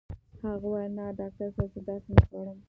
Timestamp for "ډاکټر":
1.19-1.47